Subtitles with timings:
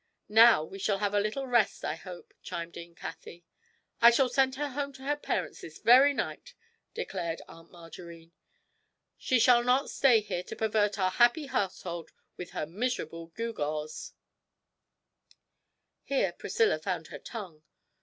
[0.27, 3.45] 'Now we shall have a little rest, I hope,' chimed in Cathie.
[4.01, 6.55] 'I shall send her home to her parents this very night,'
[6.95, 8.31] declared Aunt Margarine;
[9.19, 14.13] 'she shall not stay here to pervert our happy household with her miserable gewgaws!'
[16.03, 17.61] Here Priscilla found her tongue.